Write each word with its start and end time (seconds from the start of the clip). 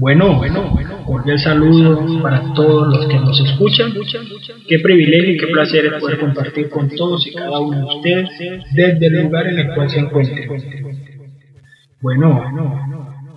Bueno, 0.00 0.36
bueno, 0.36 0.72
cordial 1.04 1.40
saludo 1.40 2.22
para 2.22 2.54
todos 2.54 2.86
los 2.86 3.06
que 3.08 3.18
nos 3.18 3.40
escuchan. 3.40 3.92
Qué 4.68 4.78
privilegio 4.78 5.32
y 5.32 5.36
qué 5.36 5.48
placer 5.48 5.86
es 5.86 6.00
poder 6.00 6.20
compartir 6.20 6.70
con 6.70 6.88
todos 6.88 7.26
y 7.26 7.34
cada 7.34 7.58
uno 7.58 7.78
de 7.78 7.84
ustedes 7.96 8.28
desde 8.74 9.06
el 9.08 9.22
lugar 9.24 9.48
en 9.48 9.58
el 9.58 9.74
cual 9.74 9.90
se 9.90 9.98
encuentren. 9.98 10.48
Bueno, 12.00 12.44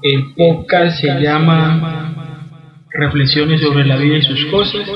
el 0.03 0.35
podcast 0.37 1.01
se 1.01 1.07
llama 1.19 2.85
Reflexiones 2.91 3.61
sobre 3.61 3.83
la 3.83 3.97
vida 3.97 4.17
y 4.17 4.21
sus 4.21 4.45
cosas 4.45 4.87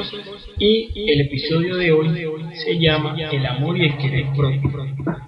y 0.58 1.12
el 1.12 1.22
episodio 1.22 1.76
de 1.76 1.92
hoy 1.92 2.10
se 2.54 2.80
llama 2.80 3.16
El 3.32 3.46
amor 3.46 3.78
y 3.78 3.86
el 3.86 3.98
querer 3.98 4.28
propio, 4.36 4.72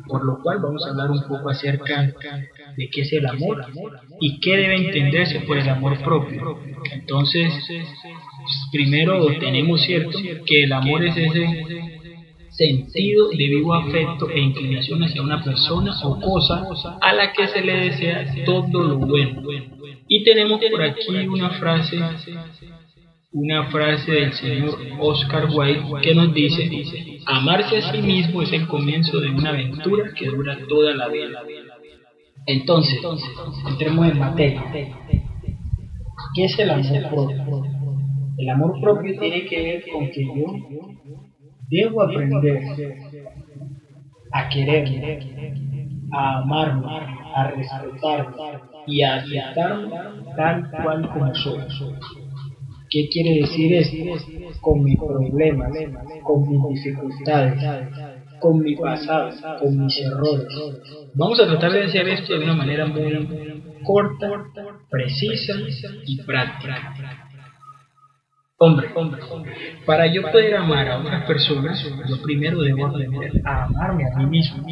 por 0.07 0.25
lo 0.25 0.41
cual 0.41 0.59
vamos 0.61 0.85
a 0.85 0.91
hablar 0.91 1.11
un 1.11 1.21
poco 1.27 1.49
acerca 1.49 2.13
de 2.75 2.89
qué 2.89 3.01
es 3.01 3.13
el 3.13 3.25
amor 3.25 3.65
y 4.21 4.39
qué 4.39 4.57
debe 4.57 4.75
entenderse 4.75 5.41
por 5.41 5.57
el 5.57 5.67
amor 5.67 6.01
propio. 6.01 6.59
Entonces, 6.91 7.53
primero 8.71 9.27
tenemos 9.39 9.81
cierto 9.81 10.17
que 10.45 10.63
el 10.63 10.73
amor 10.73 11.03
es 11.05 11.17
ese 11.17 11.97
sentido 12.49 13.29
de 13.29 13.35
vivo 13.35 13.73
afecto 13.73 14.29
e 14.29 14.39
inclinación 14.39 15.03
hacia 15.03 15.21
una 15.21 15.43
persona 15.43 15.93
o 16.03 16.19
cosa 16.19 16.97
a 17.01 17.13
la 17.13 17.31
que 17.31 17.47
se 17.47 17.61
le 17.61 17.73
desea 17.73 18.25
todo 18.45 18.83
lo 18.83 18.97
bueno. 18.97 19.43
Y 20.07 20.23
tenemos 20.23 20.59
por 20.71 20.81
aquí 20.81 21.27
una 21.27 21.49
frase 21.51 21.99
una 23.31 23.69
frase 23.69 24.11
del 24.11 24.33
señor 24.33 24.77
Oscar 24.99 25.47
Wilde 25.53 26.01
que 26.01 26.15
nos 26.15 26.33
dice, 26.33 27.19
amarse 27.25 27.77
a 27.77 27.91
sí 27.91 28.01
mismo 28.01 28.41
es 28.41 28.53
el 28.53 28.67
comienzo 28.67 29.19
de 29.19 29.29
una 29.29 29.49
aventura 29.49 30.11
que 30.17 30.27
dura 30.27 30.57
toda 30.67 30.95
la 30.95 31.07
vida. 31.09 31.43
Entonces, 32.45 32.99
entremos 33.69 34.07
en 34.07 34.19
materia. 34.19 34.63
¿Qué 36.33 36.45
es 36.45 36.59
el 36.59 36.69
amor 36.69 37.09
propio? 37.09 37.63
El 38.37 38.49
amor 38.49 38.79
propio 38.81 39.19
tiene 39.19 39.45
que 39.45 39.61
ver 39.61 39.83
con 39.91 40.09
que 40.09 40.23
yo 40.23 40.45
debo 41.69 42.03
aprender 42.03 42.61
a 44.31 44.49
querer, 44.49 45.19
a 46.13 46.37
amarme, 46.39 46.85
a 47.35 47.51
respetarme 47.51 48.35
y 48.85 49.01
a 49.01 49.15
aceptarme 49.15 49.89
tal 50.37 50.71
cual 50.71 51.09
como 51.09 51.35
soy. 51.35 51.59
¿Qué 52.89 53.09
quiere 53.09 53.41
decir 53.41 53.73
esto? 53.73 54.59
Con 54.61 54.83
mis 54.83 54.97
problemas, 54.97 55.71
con 56.23 56.49
mis 56.49 56.83
dificultades, 56.83 57.63
con 58.39 58.59
mi 58.59 58.75
pasado, 58.75 59.31
con 59.59 59.85
mis 59.85 59.99
errores. 59.99 60.47
Vamos 61.13 61.39
a 61.39 61.47
tratar 61.47 61.71
de 61.73 61.83
hacer 61.83 62.07
esto 62.07 62.37
de 62.37 62.43
una 62.43 62.55
manera 62.55 62.85
muy 62.85 63.61
corta, 63.83 64.29
precisa 64.89 65.53
y 66.05 66.21
práctica. 66.23 67.23
Hombre, 68.59 68.87
hombre, 68.95 69.21
para 69.85 70.11
yo 70.11 70.23
poder 70.23 70.55
amar 70.55 70.87
a 70.87 70.99
otras 70.99 71.25
personas, 71.25 71.79
yo 72.09 72.21
primero 72.23 72.59
debo 72.61 72.87
aprender 72.87 73.31
a 73.45 73.65
amarme 73.65 74.03
a 74.11 74.17
mí 74.17 74.25
mismo. 74.25 74.65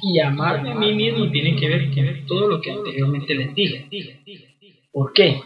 Y 0.00 0.20
amarme 0.20 0.70
a 0.70 0.74
mí 0.76 0.94
mismo 0.94 1.28
tiene 1.30 1.56
que 1.56 1.68
ver 1.68 1.90
con 1.92 2.26
todo 2.26 2.48
lo 2.48 2.60
que 2.60 2.70
anteriormente 2.70 3.34
les 3.34 3.54
dije. 3.54 4.51
¿Por 4.92 5.12
qué? 5.14 5.40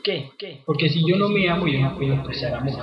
Porque 0.65 0.89
si 0.89 1.09
yo 1.09 1.17
no 1.17 1.29
me 1.29 1.49
amo, 1.49 1.67
yo 1.69 1.81
no 1.81 1.97
puedo 1.97 2.15
expresar 2.15 2.55
amor. 2.55 2.75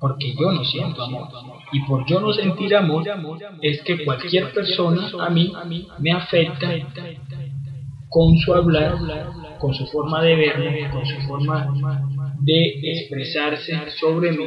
Porque 0.00 0.34
yo 0.34 0.50
no 0.50 0.64
siento 0.64 1.02
amor. 1.02 1.28
Y 1.72 1.80
por 1.82 2.06
yo 2.06 2.20
no 2.20 2.32
sentir 2.32 2.74
amor, 2.74 3.04
es 3.60 3.82
que 3.82 4.04
cualquier 4.04 4.52
persona 4.52 5.10
a 5.20 5.30
mí 5.30 5.52
me 5.98 6.12
afecta 6.12 6.70
con 8.08 8.36
su 8.38 8.54
hablar, 8.54 8.96
con 9.58 9.74
su 9.74 9.86
forma 9.86 10.22
de 10.22 10.36
verme, 10.36 10.90
con 10.90 11.04
su 11.04 11.20
forma 11.26 11.68
de 12.40 12.80
expresarse 12.92 13.90
sobre 13.98 14.32
mí. 14.32 14.44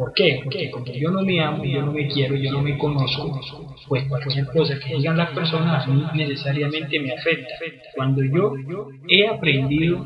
¿Por 0.00 0.14
qué? 0.14 0.40
Porque 0.42 0.70
como 0.70 0.86
yo 0.86 1.10
no 1.10 1.20
me 1.20 1.38
amo, 1.42 1.62
yo 1.62 1.82
no 1.82 1.92
me 1.92 2.08
quiero, 2.08 2.34
yo 2.34 2.52
no 2.52 2.62
me 2.62 2.78
conozco, 2.78 3.38
pues 3.86 4.08
cualquier 4.08 4.46
cosa 4.46 4.80
que 4.80 4.96
digan 4.96 5.18
las 5.18 5.28
personas 5.32 5.86
a 5.86 6.14
necesariamente 6.14 6.98
me 7.00 7.12
afecta. 7.12 7.54
Cuando 7.94 8.24
yo 8.24 8.54
he 9.06 9.26
aprendido 9.28 10.02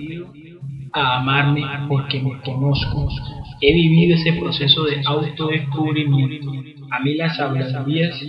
a 0.93 1.21
amarme 1.21 1.62
porque 1.88 2.19
me 2.21 2.41
conozco, 2.41 3.09
he 3.60 3.72
vivido 3.72 4.16
ese 4.16 4.33
proceso 4.33 4.83
de 4.83 5.00
autodescubrimiento. 5.06 6.50
A 6.94 7.00
mí 7.00 7.15
las 7.15 7.41
habladurías 7.41 8.21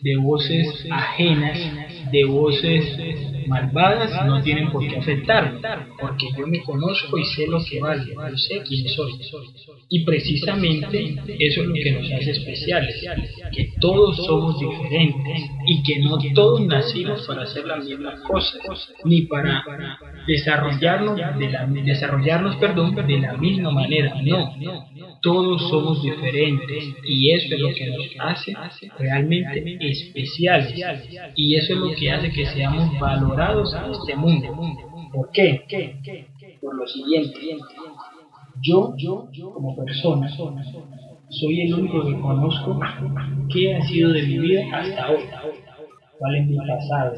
de 0.00 0.16
voces 0.16 0.86
ajenas, 0.90 1.56
de 2.10 2.24
voces 2.24 2.84
malvadas, 3.46 4.26
no 4.26 4.42
tienen 4.42 4.72
por 4.72 4.84
qué 4.88 4.96
afectarme, 4.96 5.60
porque 6.00 6.26
yo 6.36 6.46
me 6.48 6.60
conozco 6.62 7.16
y 7.16 7.24
sé 7.24 7.46
lo 7.46 7.64
que 7.64 7.78
vale, 7.78 8.12
yo 8.12 8.36
sé 8.36 8.60
quién 8.66 8.88
soy. 8.88 9.12
Y 9.88 10.04
precisamente 10.04 11.14
eso 11.38 11.60
es 11.62 11.66
lo 11.68 11.74
que 11.74 11.92
nos 11.92 12.12
hace 12.12 12.30
especiales, 12.32 13.04
todos 13.82 14.16
somos 14.24 14.60
diferentes 14.60 15.50
y 15.66 15.82
que 15.82 15.98
no 15.98 16.16
todos 16.34 16.60
nacimos 16.60 17.26
para 17.26 17.42
hacer 17.42 17.66
las 17.66 17.84
mismas 17.84 18.20
cosas, 18.20 18.94
ni 19.04 19.22
para 19.22 19.64
desarrollarnos 20.26 21.16
de 21.16 21.50
la, 21.50 21.66
desarrollarnos 21.66 22.56
perdón, 22.56 22.94
de 22.94 23.18
la 23.18 23.36
misma 23.36 23.72
manera, 23.72 24.14
no, 24.22 24.54
todos 25.20 25.68
somos 25.68 26.00
diferentes 26.00 26.94
y 27.04 27.32
eso 27.32 27.54
es 27.54 27.60
lo 27.60 27.74
que 27.74 27.86
nos 27.88 28.06
hace 28.20 28.54
realmente 28.98 29.76
especiales 29.80 30.80
y 31.34 31.56
eso 31.56 31.72
es 31.74 31.78
lo 31.80 31.92
que 31.96 32.10
hace 32.10 32.30
que 32.30 32.46
seamos 32.46 32.98
valorados 33.00 33.74
en 33.74 33.90
este 33.90 34.14
mundo. 34.14 34.48
¿Por 35.12 35.30
qué? 35.32 35.64
Por 36.60 36.76
lo 36.76 36.86
siguiente, 36.86 37.58
yo, 38.62 38.94
yo, 38.96 39.28
como 39.52 39.74
persona, 39.74 40.30
soy 41.32 41.62
el 41.62 41.74
único 41.74 42.04
que 42.04 42.20
conozco 42.20 42.78
qué 43.52 43.74
ha 43.74 43.82
sido 43.82 44.12
de 44.12 44.22
mi 44.22 44.38
vida 44.38 44.62
hasta 44.72 45.10
hoy, 45.10 45.22
cuál 46.18 46.36
es 46.36 46.46
mi 46.46 46.56
pasado, 46.56 47.12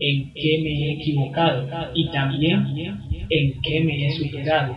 en 0.00 0.32
qué 0.32 0.60
me 0.62 0.70
he 0.70 0.92
equivocado 0.94 1.66
y 1.94 2.10
también 2.10 2.66
en 3.30 3.60
qué 3.62 3.84
me 3.84 4.06
he 4.06 4.10
superado. 4.12 4.74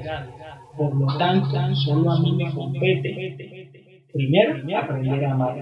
Por 0.75 0.95
lo 0.95 1.17
tanto, 1.17 1.75
solo 1.75 2.11
a 2.11 2.19
mí 2.21 2.31
me 2.33 2.51
compete 2.51 3.61
Primero, 4.13 4.77
aprender 4.77 5.25
a 5.25 5.31
amar. 5.31 5.55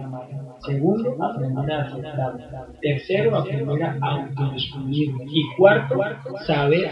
Segundo, 0.66 1.16
aprender 1.23 1.72
a 1.72 1.81
aceptar. 1.84 2.34
Tercero, 2.81 3.38
aprender 3.38 3.84
a 3.84 3.97
autodescubrirme. 4.01 5.25
Y 5.28 5.56
cuarto, 5.56 6.00
saber 6.47 6.89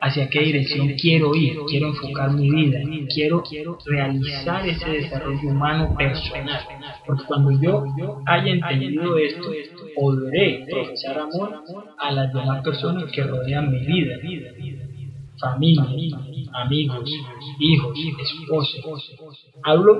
hacia 0.00 0.28
qué 0.28 0.40
dirección 0.40 0.88
quiero 1.00 1.34
ir, 1.34 1.58
quiero 1.68 1.88
enfocar 1.88 2.32
mi 2.32 2.50
vida, 2.50 2.80
quiero 3.14 3.42
realizar 3.86 4.66
ese 4.66 4.90
desarrollo 4.90 5.48
humano 5.48 5.94
personal. 5.96 6.62
Porque 7.06 7.24
cuando 7.24 7.50
yo 7.60 7.84
haya 8.26 8.52
entendido 8.52 9.18
esto, 9.18 9.52
podré 9.94 10.66
profesar 10.70 11.18
amor 11.18 11.62
a 11.98 12.12
las 12.12 12.32
demás 12.32 12.62
personas 12.64 13.10
que 13.12 13.22
rodean 13.22 13.70
mi 13.70 13.86
vida. 13.86 14.16
familia, 15.40 16.18
amigos, 16.52 17.10
hijos, 17.58 17.98
esposos. 18.20 19.16
Hablo 19.62 19.98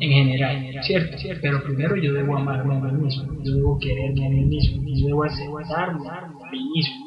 en 0.00 0.10
general, 0.10 0.82
¿cierto? 0.82 1.16
Pero 1.40 1.62
primero 1.62 1.96
yo 1.96 2.12
debo 2.12 2.36
amarme 2.36 2.76
a 2.76 2.80
mí 2.80 3.04
mismo, 3.04 3.42
yo 3.42 3.54
debo 3.54 3.78
quererme 3.78 4.26
a 4.26 4.28
mí 4.28 4.44
mismo, 4.44 4.82
yo 4.86 5.06
debo 5.06 5.24
aceptarme 5.24 6.08
a 6.08 6.50
mí 6.50 6.68
mismo 6.74 7.06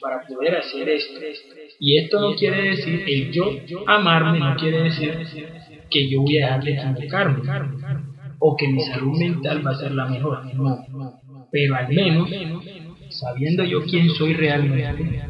para 0.00 0.26
poder 0.26 0.56
hacer 0.56 0.88
esto. 0.88 1.20
Y 1.80 1.98
esto 1.98 2.20
no 2.20 2.34
quiere 2.34 2.70
decir, 2.70 3.04
el 3.06 3.32
yo 3.32 3.44
amarme 3.86 4.40
no 4.40 4.56
quiere 4.56 4.82
decir 4.82 5.14
que 5.90 6.08
yo 6.08 6.22
voy 6.22 6.38
a 6.38 6.58
dejar 6.58 6.94
de 6.94 7.04
equivocarme 7.04 7.42
o 8.40 8.56
que 8.56 8.68
mi 8.68 8.80
salud 8.80 9.18
mental 9.18 9.66
va 9.66 9.72
a 9.72 9.74
ser 9.74 9.92
la 9.92 10.06
mejor, 10.06 10.54
no. 10.54 10.84
Pero 11.50 11.76
al 11.76 11.88
menos, 11.88 12.30
sabiendo 13.10 13.64
yo 13.64 13.82
quién 13.84 14.10
soy 14.10 14.34
realmente, 14.34 15.22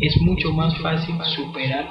es 0.00 0.16
mucho 0.22 0.52
más 0.52 0.76
fácil 0.78 1.14
superar, 1.24 1.88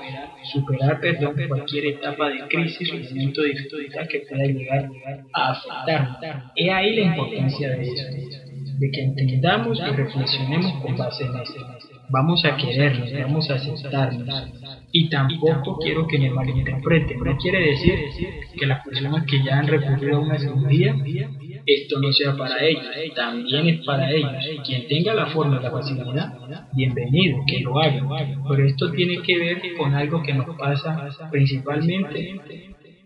superar 0.52 1.00
perdón, 1.00 1.36
cualquier 1.48 1.86
etapa 1.86 2.30
de 2.30 2.48
crisis 2.48 2.92
o 2.92 2.98
momento 2.98 3.42
de 3.42 3.50
dificultad 3.50 4.08
que 4.08 4.20
pueda 4.28 4.46
llegar 4.46 4.90
a 5.34 5.52
afectar. 5.52 6.52
He 6.56 6.72
ahí 6.72 6.96
la 6.96 7.16
importancia 7.16 7.70
de 7.70 7.82
esto, 7.84 8.39
de 8.80 8.92
que 8.92 9.02
entendamos 9.02 9.78
y 9.78 9.92
reflexionemos 9.92 10.72
con 10.82 10.96
base 10.96 11.26
en 11.26 11.36
esto. 11.36 11.66
Vamos 12.10 12.44
a 12.46 12.56
querernos, 12.56 13.12
vamos 13.12 13.50
a 13.50 13.56
aceptarnos. 13.56 14.48
Y 14.92 15.10
tampoco 15.10 15.78
quiero 15.80 16.08
que 16.08 16.18
me 16.18 16.30
malinterpreten. 16.30 17.20
No 17.20 17.38
quiere 17.38 17.60
decir 17.72 17.96
que 18.58 18.66
las 18.66 18.84
personas 18.84 19.26
que 19.26 19.44
ya 19.44 19.60
han 19.60 19.68
recurrido 19.68 20.18
a 20.18 20.22
una 20.22 20.40
cirugía 20.40 20.96
esto 21.66 22.00
no 22.00 22.12
sea 22.14 22.36
para 22.36 22.64
ellos, 22.66 22.84
también 23.16 23.68
es 23.68 23.86
para 23.86 24.10
ellos. 24.12 24.32
Quien 24.66 24.88
tenga 24.88 25.14
la 25.14 25.28
forma, 25.28 25.60
la 25.60 25.70
facilidad, 25.70 26.34
bienvenido, 26.74 27.40
que 27.46 27.60
lo 27.60 27.80
haga. 27.80 28.02
Pero 28.50 28.66
esto 28.66 28.92
tiene 28.92 29.22
que 29.22 29.38
ver 29.38 29.62
con 29.78 29.94
algo 29.94 30.24
que 30.24 30.34
nos 30.34 30.56
pasa 30.58 31.30
principalmente 31.30 32.40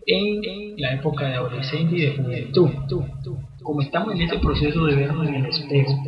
en 0.05 0.75
la 0.77 0.93
época 0.93 1.27
de 1.27 1.35
adolescencia 1.35 1.97
y 1.97 2.01
de 2.01 2.11
juventud. 2.11 2.69
Como 3.63 3.81
estamos 3.81 4.13
en 4.15 4.21
este 4.21 4.39
proceso 4.39 4.86
de 4.86 4.95
vernos 4.95 5.27
en 5.27 5.36
el 5.36 5.45
espejo, 5.45 6.04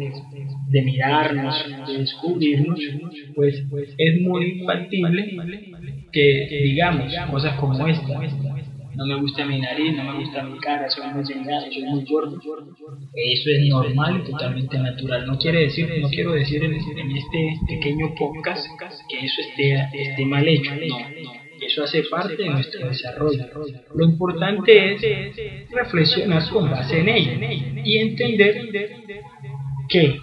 de 0.68 0.82
mirarnos, 0.82 1.56
de 1.88 1.98
descubrirnos, 2.00 2.80
pues 3.36 3.64
es 3.98 4.22
muy 4.22 4.62
factible 4.66 5.38
que 6.12 6.62
digamos 6.64 7.14
cosas 7.32 7.60
como 7.60 7.88
esta. 7.88 8.20
No 8.96 9.06
me 9.06 9.20
gusta 9.20 9.46
mi 9.46 9.60
nariz, 9.60 9.94
no 9.94 10.04
me 10.04 10.20
gusta 10.20 10.42
mi 10.44 10.58
cara, 10.60 10.90
soy 10.90 11.08
muy 11.14 11.24
delgado, 11.26 11.66
soy 11.70 11.84
muy 11.84 12.06
gordo. 12.06 12.40
Eso 13.14 13.50
es 13.50 13.68
normal 13.68 14.22
y 14.22 14.32
totalmente 14.32 14.78
natural. 14.78 15.28
No 15.28 15.38
quiere 15.38 15.64
decir, 15.64 15.90
no 16.00 16.08
quiero 16.08 16.32
decir 16.32 16.64
en, 16.64 16.74
este 16.74 17.60
pequeño 17.68 18.16
podcast 18.16 18.66
que 19.10 19.26
eso 19.26 19.42
esté, 19.42 20.26
mal 20.26 20.48
hecho. 20.48 20.72
Eso 21.66 21.84
hace 21.84 22.04
parte 22.04 22.36
de 22.36 22.50
nuestro 22.50 22.88
desarrollo. 22.88 23.46
Lo 23.94 24.06
importante 24.06 24.94
es 24.94 25.72
reflexionar 25.72 26.48
con 26.50 26.70
base 26.70 27.00
en 27.00 27.10
ello 27.10 27.32
y 27.84 27.98
entender 27.98 28.70
que 29.88 30.20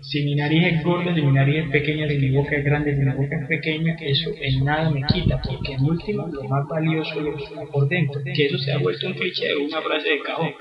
si 0.00 0.24
mi 0.24 0.34
nariz 0.34 0.64
es 0.66 0.82
gorda, 0.82 1.14
si 1.14 1.22
mi 1.22 1.32
nariz 1.32 1.64
es 1.64 1.70
pequeña, 1.70 2.08
si 2.08 2.16
mi 2.16 2.30
boca 2.30 2.56
es 2.56 2.64
grande, 2.64 2.96
si 2.96 3.02
mi 3.02 3.12
boca 3.12 3.36
es 3.40 3.46
pequeña, 3.46 3.96
eso 4.00 4.30
en 4.40 4.64
nada 4.64 4.90
me 4.90 5.02
quita, 5.06 5.40
porque 5.42 5.74
en 5.74 5.84
último 5.84 6.26
lo 6.26 6.42
más 6.44 6.66
valioso 6.68 7.18
es 7.18 7.24
lo 7.24 7.36
que 7.36 7.44
está 7.44 7.64
por 7.66 7.88
dentro. 7.88 8.20
Que 8.24 8.46
eso 8.46 8.58
se 8.58 8.72
ha 8.72 8.78
vuelto 8.78 9.06
un 9.06 9.14
cliché, 9.14 9.54
una 9.56 9.80
frase 9.82 10.08
de 10.08 10.20
cajón, 10.20 10.54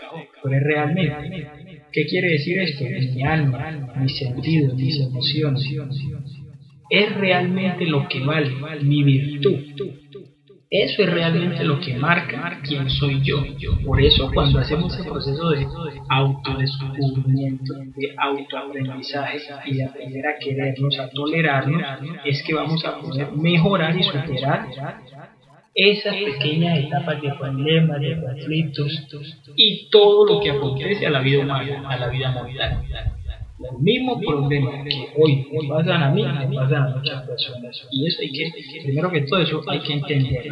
pero 0.44 0.55
es 0.55 0.63
realmente. 0.63 1.47
¿Qué 1.91 2.05
quiere 2.05 2.31
decir 2.31 2.59
esto? 2.59 2.83
Mi 2.83 3.23
alma, 3.23 3.94
mis 3.99 4.17
sentidos, 4.17 4.75
mis 4.75 4.99
emociones. 4.99 5.69
Es 6.91 7.15
realmente 7.15 7.85
lo 7.88 8.07
que 8.07 8.19
vale, 8.19 8.51
mi 8.83 9.01
virtud 9.03 9.59
eso 10.71 11.03
es 11.03 11.09
realmente 11.09 11.65
lo 11.65 11.81
que 11.81 11.95
marca 11.95 12.61
quién 12.63 12.89
soy 12.89 13.21
yo. 13.21 13.43
Por 13.85 14.01
eso 14.01 14.31
cuando 14.33 14.57
hacemos 14.59 14.97
el 14.97 15.03
proceso 15.03 15.49
de 15.49 15.67
autodescubrimiento, 16.07 17.73
de 17.73 18.15
autoaprendizaje 18.17 19.39
y 19.65 19.73
de 19.75 19.83
aprender 19.83 20.25
a 20.25 20.39
querernos, 20.39 20.97
a 20.97 21.09
tolerarnos, 21.09 21.83
es 22.23 22.41
que 22.43 22.53
vamos 22.53 22.85
a 22.85 22.97
poder 23.01 23.33
mejorar 23.33 23.97
y 23.97 24.03
superar 24.03 24.69
esas 25.75 26.15
pequeñas 26.15 26.79
etapas 26.79 27.21
de 27.21 27.33
problemas, 27.33 27.99
de 27.99 28.21
conflictos 28.21 29.07
y 29.57 29.89
todo 29.89 30.25
lo 30.25 30.39
que 30.39 30.51
acontece 30.51 31.05
a 31.05 31.09
la 31.09 31.19
vida 31.19 31.39
humana, 31.39 31.83
a 31.85 31.97
la 31.97 32.07
vida 32.07 32.31
mortal. 32.31 32.85
Los 33.61 33.79
mismos 33.79 34.19
problemas 34.25 34.83
que 34.83 35.13
hoy 35.17 35.47
me 35.51 35.69
pasan 35.69 36.03
a 36.03 36.11
mí, 36.11 36.23
me 36.23 36.55
pasan 36.55 36.83
a 36.83 36.95
muchas 36.95 37.27
personas. 37.27 37.87
Y 37.91 38.07
eso 38.07 38.21
hay 38.21 38.31
que, 38.31 38.81
primero 38.83 39.11
que 39.11 39.21
todo 39.21 39.39
eso, 39.39 39.61
hay 39.67 39.79
que 39.79 39.93
entender. 39.93 40.45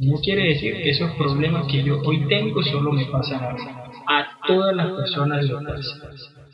No 0.00 0.18
quiere 0.18 0.48
decir 0.48 0.74
que 0.74 0.90
esos 0.90 1.12
problemas 1.12 1.66
que 1.66 1.82
yo 1.82 2.00
hoy 2.02 2.26
tengo 2.28 2.62
solo 2.62 2.92
me 2.92 3.06
pasan 3.06 3.56
a 4.06 4.38
todas 4.46 4.76
las 4.76 4.92
personas 4.92 5.48
lo 5.48 5.62
pasan. 5.62 6.10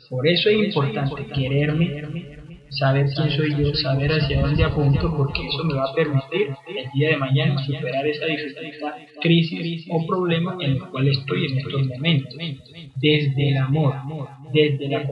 Por 0.09 0.27
eso 0.27 0.49
es 0.49 0.57
importante 0.57 1.25
quererme, 1.33 2.40
saber 2.71 3.05
quién 3.13 3.29
soy 3.31 3.55
yo, 3.55 3.73
saber 3.75 4.11
hacia 4.11 4.41
dónde 4.41 4.63
apunto, 4.63 5.13
porque 5.15 5.45
eso 5.47 5.63
me 5.65 5.73
va 5.73 5.89
a 5.89 5.93
permitir 5.93 6.55
el 6.67 6.91
día 6.93 7.09
de 7.09 7.17
mañana 7.17 7.63
superar 7.65 8.07
esa 8.07 8.25
dificultad, 8.25 8.95
crisis 9.21 9.85
o 9.89 10.05
problema 10.07 10.55
en 10.61 10.71
el 10.71 10.79
cual 10.89 11.07
estoy 11.07 11.45
en 11.45 11.57
estos 11.57 11.87
momentos. 11.87 12.35
Desde 12.95 13.49
el 13.49 13.57
amor, 13.57 13.95
desde 14.53 14.87
la, 14.87 15.03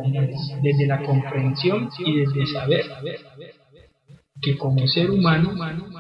desde 0.62 0.88
la 0.88 1.04
comprensión 1.04 1.90
y 2.06 2.20
desde 2.20 2.46
saber 2.48 2.86
que 4.42 4.58
como 4.58 4.88
ser 4.88 5.12
humano 5.12 5.54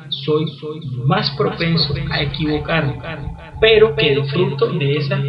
soy, 0.10 0.48
soy 0.60 0.80
más 1.06 1.30
propenso 1.38 1.94
a 2.10 2.22
equivocarme, 2.22 2.98
pero 3.60 3.96
que 3.96 4.16
de 4.16 4.24
fruto 4.24 4.68
de 4.68 4.98
esa 4.98 5.22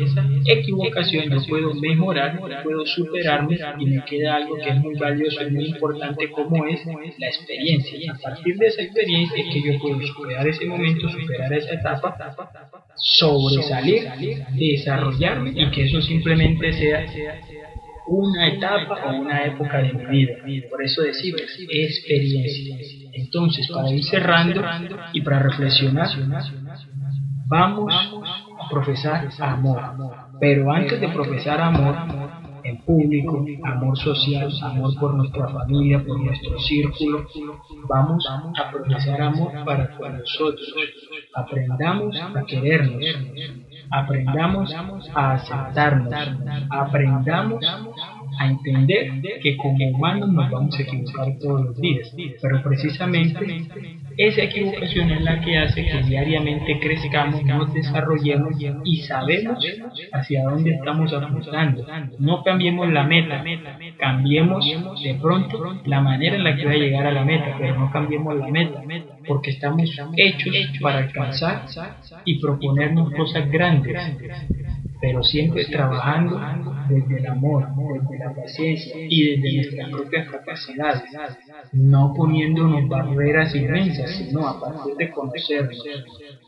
equivocación 0.47 1.31
yo 1.31 1.39
puedo 1.49 1.75
mejorar, 1.75 2.41
puedo 2.63 2.87
superarme 2.87 3.59
y 3.79 3.87
me 3.87 4.05
queda 4.05 4.37
algo 4.37 4.57
que 4.57 4.71
es 4.71 4.77
muy 4.77 4.95
valioso 4.95 5.43
y 5.43 5.51
muy 5.51 5.67
importante 5.67 6.31
como 6.31 6.67
es 6.67 6.81
la 7.19 7.27
experiencia. 7.27 8.13
A 8.13 8.19
partir 8.19 8.57
de 8.57 8.67
esa 8.67 8.83
experiencia 8.83 9.45
que 9.53 9.63
yo 9.63 9.79
puedo 9.81 10.01
superar 10.07 10.47
ese 10.47 10.67
momento, 10.67 11.09
superar 11.09 11.53
esa 11.53 11.75
etapa, 11.75 12.17
sobresalir, 12.97 14.09
desarrollarme 14.53 15.53
y 15.55 15.71
que 15.71 15.85
eso 15.85 16.01
simplemente 16.01 16.73
sea 16.73 17.07
una 18.07 18.49
etapa 18.49 19.07
o 19.07 19.21
una 19.21 19.45
época 19.45 19.79
de 19.79 19.93
mi 19.93 20.07
vida. 20.07 20.35
Por 20.69 20.83
eso 20.83 21.03
decimos 21.03 21.43
experiencia. 21.69 22.77
Entonces, 23.13 23.69
para 23.73 23.91
ir 23.91 24.05
cerrando 24.05 24.63
y 25.13 25.21
para 25.23 25.41
reflexionar, 25.41 26.09
vamos 27.47 27.93
a 27.95 28.69
profesar 28.69 29.29
amor. 29.41 29.81
Pero 30.41 30.71
antes 30.73 31.01
de 31.01 31.09
profesar 31.09 31.61
amor, 31.61 31.97
en 32.63 32.79
público, 32.83 33.45
amor 33.65 33.99
social, 33.99 34.51
amor 34.63 34.93
por 34.99 35.15
nuestra 35.15 35.49
familia, 35.49 36.05
por 36.05 36.21
nuestro 36.21 36.59
círculo. 36.61 37.27
Vamos 37.89 38.27
a 38.29 38.71
profesar 38.71 39.21
amor 39.23 39.53
para 39.65 39.97
nosotros 40.11 40.75
aprendamos 41.35 42.17
a 42.17 42.45
querernos, 42.45 43.03
aprendamos 43.91 44.73
a 45.15 45.33
aceptarnos, 45.33 46.13
aprendamos 46.71 47.65
a 48.41 48.47
entender 48.47 49.21
que 49.43 49.55
como 49.59 49.87
humanos 49.91 50.31
nos 50.33 50.51
vamos 50.51 50.79
a 50.79 50.83
equivocar 50.83 51.37
todos 51.39 51.63
los 51.67 51.81
días, 51.81 52.11
pero 52.41 52.63
precisamente 52.63 53.67
esa 54.17 54.43
equivocación 54.45 55.11
es 55.11 55.21
la 55.21 55.41
que 55.43 55.59
hace 55.59 55.85
que 55.85 56.03
diariamente 56.05 56.79
crezcamos, 56.81 57.45
nos 57.45 57.73
desarrollemos 57.75 58.55
y 58.85 58.97
sabemos 59.03 59.63
hacia 60.13 60.45
dónde 60.45 60.71
estamos 60.71 61.13
apuntando. 61.13 61.87
No 62.19 62.43
cambiemos 62.43 62.91
la 62.91 63.05
meta, 63.05 63.45
cambiemos 63.99 64.65
de 65.03 65.15
pronto 65.21 65.79
la 65.85 66.01
manera 66.01 66.37
en 66.37 66.45
la 66.45 66.57
que 66.57 66.65
va 66.65 66.73
a 66.73 66.77
llegar 66.77 67.07
a 67.07 67.13
la 67.13 67.25
meta, 67.27 67.57
pero 67.59 67.79
no 67.79 67.91
cambiemos 67.91 68.35
la 68.37 68.49
meta, 68.49 68.83
porque 69.29 69.51
estamos 69.51 69.83
hechos 70.17 70.55
para 70.81 71.01
alcanzar 71.01 71.67
y 72.25 72.41
proponernos 72.41 73.13
cosas 73.13 73.51
grandes 73.51 73.99
pero 75.01 75.23
siempre 75.23 75.65
trabajando 75.67 76.39
desde 76.89 77.19
el 77.19 77.27
amor, 77.27 77.69
desde 77.77 78.19
la 78.19 78.35
paciencia 78.35 78.95
y 78.97 79.37
desde 79.37 79.57
nuestras 79.57 79.91
propias 79.91 80.29
capacidades, 80.29 81.03
no 81.73 82.13
poniéndonos 82.15 82.89
barreras 82.89 83.55
inmensas, 83.55 84.11
sino 84.11 84.47
a 84.47 84.61
partir 84.61 84.95
de 84.97 85.11
conocernos, 85.11 85.85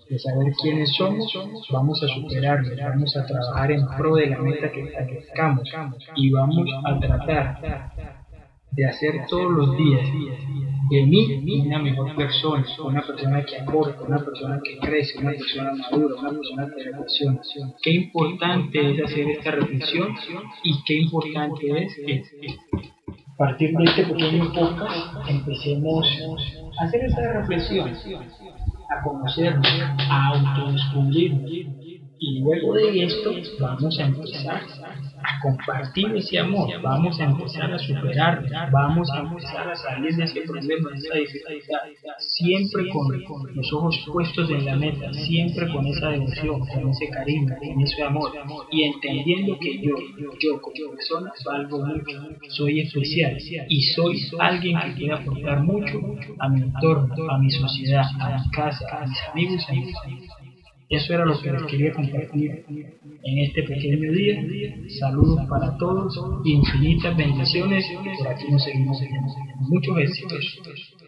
de 0.09 0.19
saber 0.19 0.53
quiénes 0.61 0.95
somos, 0.95 1.33
vamos 1.71 2.03
a 2.03 2.09
superarnos, 2.09 2.77
vamos 2.77 3.17
a 3.17 3.27
trabajar 3.27 3.73
en 3.73 3.87
pro 3.97 4.17
de 4.17 4.27
la 4.27 4.39
meta 4.39 4.71
que, 4.71 4.83
buscamos 4.83 5.71
y 6.17 6.31
vamos 6.31 6.69
a 6.85 6.99
tratar 7.01 8.12
de 8.73 8.87
hacer 8.87 9.27
todos 9.29 9.51
los 9.51 9.77
días 9.77 10.09
de 10.93 11.07
mí 11.07 11.63
una 11.67 11.79
mejor 11.79 12.15
persona, 12.15 12.67
una 12.85 13.03
persona 13.03 13.43
que 13.45 13.57
aporta, 13.57 14.03
una 14.03 14.19
persona 14.19 14.61
que 14.63 14.79
crece, 14.79 15.19
una 15.21 15.31
persona 15.31 15.73
madura, 15.73 16.17
una 16.21 16.31
persona 16.31 16.69
que 16.75 16.85
reflexiona. 16.85 17.41
Qué 17.83 17.91
importante 17.93 18.93
es 18.93 19.03
hacer 19.03 19.29
esta 19.31 19.53
reflexión 19.53 20.15
y 20.63 20.83
qué 20.85 20.95
importante 21.01 21.85
es 21.85 21.95
que 21.95 22.23
a 23.27 23.37
partir 23.39 23.73
de 23.75 23.85
este 23.85 24.05
pequeño 24.05 24.53
podcast 24.53 25.29
empecemos 25.29 26.07
a 26.79 26.85
hacer 26.85 27.05
esta 27.05 27.41
reflexión, 27.41 27.91
a 27.91 29.03
conocernos, 29.03 29.67
a 30.11 30.27
autodescubrirnos 30.29 31.51
y 32.19 32.41
luego 32.41 32.75
de 32.75 33.05
esto 33.05 33.33
vamos 33.61 33.99
a 33.99 34.05
empezar 34.05 34.63
a 35.23 35.41
compartir 35.41 36.15
ese 36.17 36.39
amor, 36.39 36.69
vamos 36.83 37.21
a 37.21 37.25
empezar 37.25 37.73
a 37.73 37.79
superar, 37.79 38.45
vamos 38.71 39.11
a 39.13 39.21
empezar 39.21 39.71
a 39.71 39.77
salir 39.77 40.15
de 40.17 40.25
ese 40.25 40.41
problema, 40.43 40.91
de 40.91 40.97
esa 40.99 41.15
dificultad, 41.15 41.79
siempre 42.19 42.89
con 42.89 43.55
los 43.55 43.73
ojos 43.73 44.05
puestos 44.13 44.51
en 44.51 44.65
la 44.65 44.77
meta, 44.77 45.13
siempre 45.13 45.73
con 45.73 45.87
esa 45.87 46.09
devoción, 46.09 46.61
con 46.67 46.91
ese 46.91 47.09
cariño, 47.11 47.55
con 47.59 47.81
ese 47.81 48.03
amor, 48.03 48.33
y 48.71 48.83
entendiendo 48.85 49.59
que 49.59 49.81
yo, 49.81 49.95
yo 50.41 50.61
como 50.61 50.91
persona, 50.97 51.33
valgo 51.45 51.87
mucho, 51.87 52.21
soy 52.49 52.81
especial 52.81 53.37
y 53.69 53.83
soy 53.83 54.17
alguien 54.39 54.79
que 54.81 54.95
quiere 54.95 55.15
aportar 55.15 55.63
mucho 55.63 56.01
a 56.39 56.49
mi 56.49 56.63
entorno, 56.63 57.31
a 57.31 57.39
mi 57.39 57.51
sociedad, 57.51 58.05
a 58.21 58.39
mi 58.39 58.51
casa, 58.51 58.85
a 58.91 59.07
mis 59.07 59.19
amigos 59.31 59.53
a 59.69 59.73
mis 59.73 59.97
amigos. 60.05 60.42
Eso 60.89 61.15
era 61.15 61.25
lo 61.25 61.41
que 61.41 61.53
les 61.53 61.63
quería 61.65 61.93
compartir 61.93 62.65
en 62.69 63.39
este 63.39 63.63
pequeño 63.63 64.13
día. 64.13 64.45
Saludos 65.01 65.47
para 65.49 65.77
todos, 65.79 66.15
infinitas 66.45 67.17
bendiciones. 67.17 67.85
Por 68.19 68.29
aquí 68.29 68.51
nos 68.51 68.63
seguimos 68.65 69.01
viendo. 69.01 69.33
Muchos 69.61 69.99
éxitos. 69.99 71.02